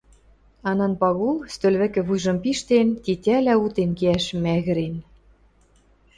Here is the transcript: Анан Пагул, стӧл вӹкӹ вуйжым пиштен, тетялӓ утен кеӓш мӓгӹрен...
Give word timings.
Анан 0.69 0.93
Пагул, 1.01 1.37
стӧл 1.53 1.75
вӹкӹ 1.81 2.01
вуйжым 2.07 2.37
пиштен, 2.43 2.87
тетялӓ 3.03 3.53
утен 3.63 3.91
кеӓш 3.99 4.25
мӓгӹрен... 4.43 4.95